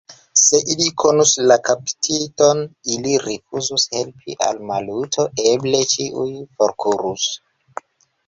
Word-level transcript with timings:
Se 0.43 0.59
ili 0.75 0.85
konus 1.01 1.31
la 1.49 1.57
kaptiton, 1.67 2.61
ili 2.95 3.13
rifuzus 3.25 3.85
helpi 3.97 4.35
al 4.47 4.61
Maluto, 4.71 5.25
eble 5.51 5.83
ĉiuj 5.93 6.29
forkurus. 6.57 7.29